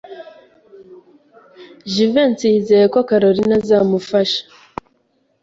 Jivency 1.91 2.45
yizeye 2.53 2.85
ko 2.93 2.99
Kalorina 3.09 3.53
azamufasha. 3.61 4.41